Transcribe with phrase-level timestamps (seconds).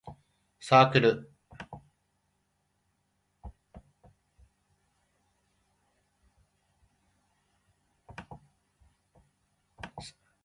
[0.59, 1.31] サークル